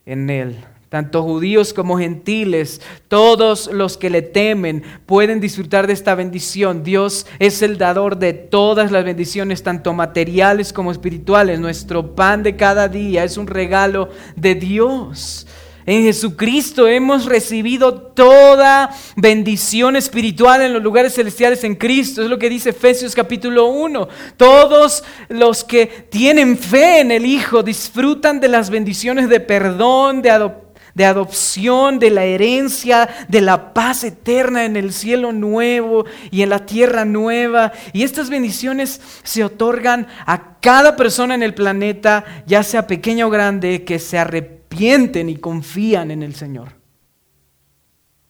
[0.07, 0.65] en Él.
[0.89, 6.83] Tanto judíos como gentiles, todos los que le temen pueden disfrutar de esta bendición.
[6.83, 11.59] Dios es el dador de todas las bendiciones, tanto materiales como espirituales.
[11.59, 15.45] Nuestro pan de cada día es un regalo de Dios.
[15.85, 22.23] En Jesucristo hemos recibido toda bendición espiritual en los lugares celestiales en Cristo.
[22.23, 24.07] Es lo que dice Efesios capítulo 1.
[24.37, 30.31] Todos los que tienen fe en el Hijo disfrutan de las bendiciones de perdón, de
[30.31, 36.41] adopción de adopción, de la herencia, de la paz eterna en el cielo nuevo y
[36.41, 37.71] en la tierra nueva.
[37.93, 43.29] Y estas bendiciones se otorgan a cada persona en el planeta, ya sea pequeña o
[43.29, 46.73] grande, que se arrepienten y confían en el Señor.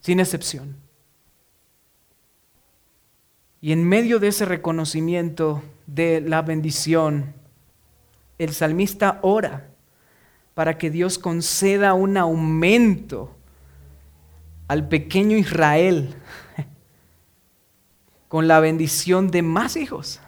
[0.02, 0.78] Sin excepción.
[3.62, 7.34] Y en medio de ese reconocimiento de la bendición,
[8.38, 9.69] el salmista ora
[10.54, 13.36] para que Dios conceda un aumento
[14.68, 16.16] al pequeño Israel
[18.28, 20.20] con la bendición de más hijos,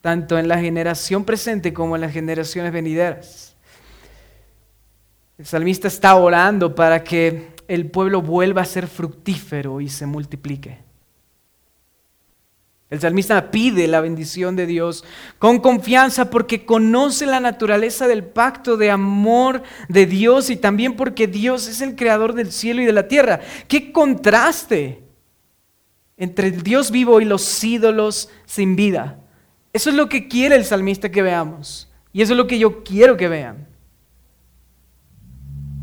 [0.00, 3.56] tanto en la generación presente como en las generaciones venideras.
[5.38, 10.91] El salmista está orando para que el pueblo vuelva a ser fructífero y se multiplique.
[12.92, 15.02] El salmista pide la bendición de Dios
[15.38, 21.26] con confianza porque conoce la naturaleza del pacto de amor de Dios y también porque
[21.26, 23.40] Dios es el creador del cielo y de la tierra.
[23.66, 25.04] ¡Qué contraste
[26.18, 29.20] entre el Dios vivo y los ídolos sin vida!
[29.72, 32.84] Eso es lo que quiere el salmista que veamos y eso es lo que yo
[32.84, 33.68] quiero que vean.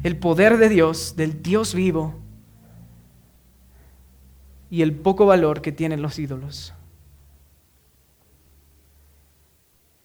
[0.03, 2.19] El poder de Dios, del Dios vivo
[4.69, 6.75] y el poco valor que tienen los ídolos.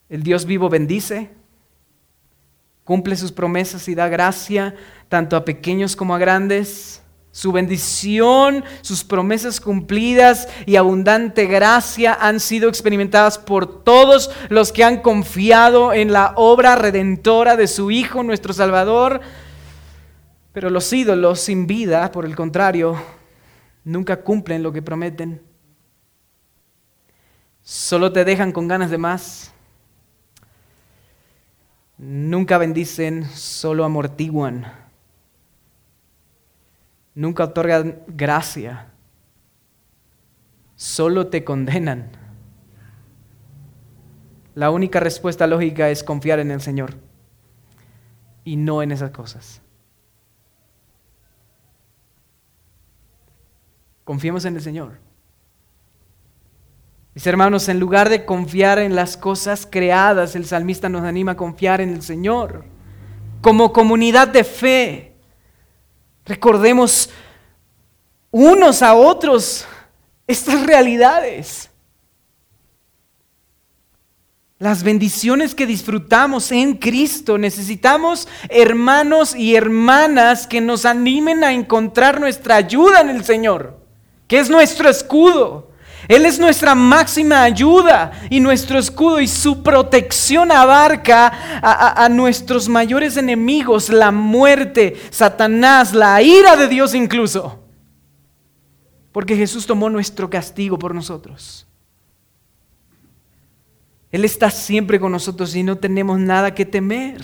[0.08, 1.30] El Dios vivo bendice,
[2.84, 4.74] cumple sus promesas y da gracia
[5.08, 7.00] tanto a pequeños como a grandes.
[7.32, 14.84] Su bendición, sus promesas cumplidas y abundante gracia han sido experimentadas por todos los que
[14.84, 19.20] han confiado en la obra redentora de su Hijo, nuestro Salvador.
[20.52, 23.02] Pero los ídolos sin vida, por el contrario,
[23.82, 25.42] nunca cumplen lo que prometen.
[27.62, 29.53] Solo te dejan con ganas de más
[31.96, 34.66] Nunca bendicen, solo amortiguan.
[37.14, 38.88] Nunca otorgan gracia.
[40.74, 42.10] Solo te condenan.
[44.54, 46.94] La única respuesta lógica es confiar en el Señor
[48.44, 49.62] y no en esas cosas.
[54.04, 55.03] Confiemos en el Señor.
[57.14, 61.36] Mis hermanos, en lugar de confiar en las cosas creadas, el salmista nos anima a
[61.36, 62.64] confiar en el Señor.
[63.40, 65.12] Como comunidad de fe,
[66.24, 67.10] recordemos
[68.32, 69.64] unos a otros
[70.26, 71.70] estas realidades.
[74.58, 77.38] Las bendiciones que disfrutamos en Cristo.
[77.38, 83.78] Necesitamos hermanos y hermanas que nos animen a encontrar nuestra ayuda en el Señor,
[84.26, 85.73] que es nuestro escudo
[86.08, 91.32] él es nuestra máxima ayuda y nuestro escudo y su protección abarca
[91.62, 97.60] a, nuestros mayores enemigos, la muerte, Satanás, la ira de Dios incluso.
[99.12, 101.66] Porque Jesús tomó nuestro castigo por nosotros.
[104.10, 107.20] Él está siempre con nosotros y no tenemos nada que temer.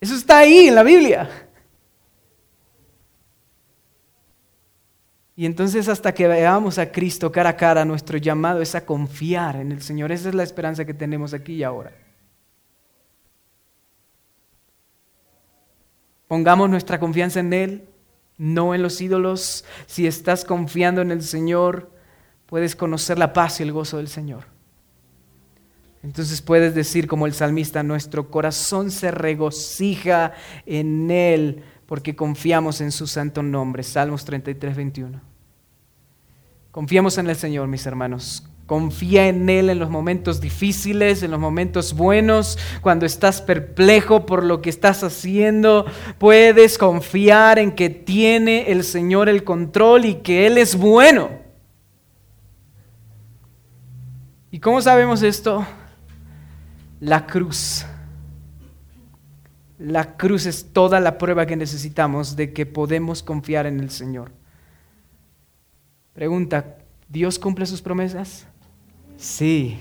[0.00, 1.48] Eso está ahí en la Biblia.
[5.34, 9.56] Y entonces hasta que veamos a Cristo cara a cara, nuestro llamado es a confiar
[9.56, 10.12] en el Señor.
[10.12, 11.92] Esa es la esperanza que tenemos aquí y ahora.
[16.28, 17.88] Pongamos nuestra confianza en Él,
[18.36, 19.64] no en los ídolos.
[19.86, 21.90] Si estás confiando en el Señor,
[22.46, 24.44] puedes conocer la paz y el gozo del Señor.
[26.02, 30.32] Entonces puedes decir como el salmista, nuestro corazón se regocija
[30.66, 31.62] en Él
[31.92, 33.82] porque confiamos en su santo nombre.
[33.82, 35.20] Salmos 33, 21.
[36.70, 38.48] Confiamos en el Señor, mis hermanos.
[38.64, 44.42] Confía en Él en los momentos difíciles, en los momentos buenos, cuando estás perplejo por
[44.42, 45.84] lo que estás haciendo.
[46.16, 51.28] Puedes confiar en que tiene el Señor el control y que Él es bueno.
[54.50, 55.66] ¿Y cómo sabemos esto?
[57.00, 57.84] La cruz.
[59.82, 64.30] La cruz es toda la prueba que necesitamos de que podemos confiar en el Señor.
[66.12, 66.76] Pregunta,
[67.08, 68.46] ¿Dios cumple sus promesas?
[69.16, 69.80] Sí.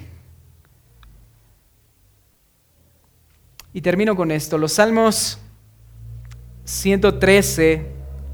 [3.74, 4.58] Y termino con esto.
[4.58, 5.38] Los salmos
[6.64, 7.86] 113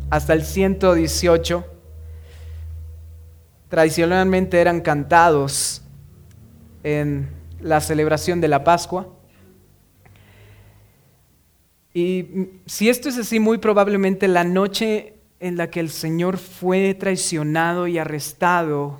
[0.09, 1.65] hasta el 118
[3.67, 5.81] tradicionalmente eran cantados
[6.83, 9.16] en la celebración de la Pascua.
[11.97, 16.93] Y si esto es así, muy probablemente la noche en la que el Señor fue
[16.93, 18.99] traicionado y arrestado,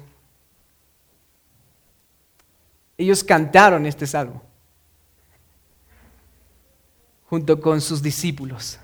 [2.97, 4.41] ellos cantaron este salmo
[7.25, 8.79] junto con sus discípulos.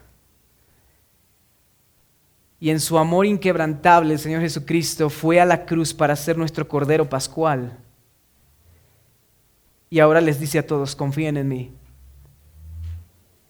[2.60, 6.68] Y en su amor inquebrantable, el Señor Jesucristo fue a la cruz para ser nuestro
[6.68, 7.80] Cordero Pascual.
[9.90, 11.72] Y ahora les dice a todos, confíen en mí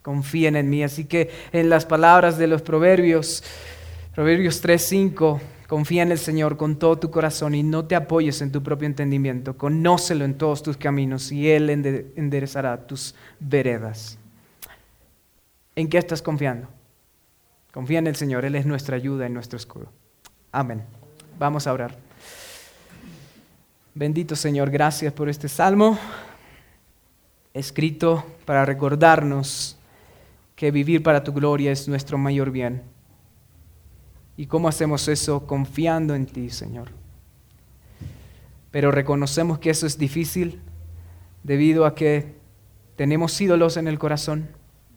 [0.03, 0.83] confíen en mí.
[0.83, 3.43] Así que en las palabras de los proverbios,
[4.13, 8.51] Proverbios 3:5, confía en el Señor con todo tu corazón y no te apoyes en
[8.51, 9.57] tu propio entendimiento.
[9.57, 14.19] Conócelo en todos tus caminos y Él enderezará tus veredas.
[15.75, 16.67] ¿En qué estás confiando?
[17.71, 19.87] Confía en el Señor, Él es nuestra ayuda y nuestro escudo.
[20.51, 20.83] Amén.
[21.39, 21.97] Vamos a orar.
[23.95, 25.97] Bendito Señor, gracias por este salmo
[27.53, 29.77] escrito para recordarnos
[30.55, 32.83] que vivir para tu gloria es nuestro mayor bien.
[34.37, 35.45] ¿Y cómo hacemos eso?
[35.45, 36.89] Confiando en ti, Señor.
[38.71, 40.59] pero reconocemos que eso es difícil
[41.43, 42.35] debido a que
[42.95, 44.49] tenemos ídolos en el corazón,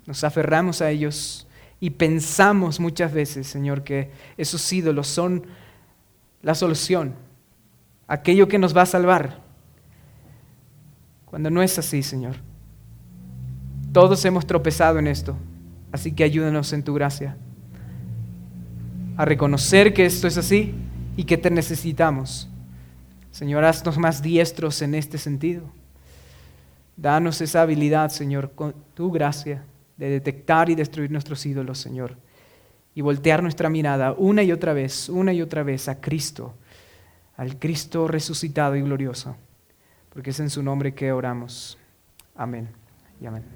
[0.06, 1.46] nos aferramos a ellos
[1.78, 5.44] y pensamos muchas veces, Señor, que esos ídolos son
[6.42, 7.14] la solución,
[8.06, 9.42] aquello que nos va a salvar,
[11.26, 12.36] cuando no es así, Señor.
[13.96, 15.34] Todos hemos tropezado en esto,
[15.90, 17.38] así que ayúdanos en tu gracia
[19.16, 20.74] a reconocer que esto es así
[21.16, 22.46] y que te necesitamos.
[23.30, 25.62] Señor, haznos más diestros en este sentido.
[26.94, 29.64] Danos esa habilidad, Señor, con tu gracia,
[29.96, 32.18] de detectar y destruir nuestros ídolos, Señor,
[32.94, 36.52] y voltear nuestra mirada una y otra vez, una y otra vez a Cristo,
[37.38, 39.36] al Cristo resucitado y glorioso,
[40.10, 41.78] porque es en su nombre que oramos.
[42.34, 42.68] Amén
[43.22, 43.55] y amén.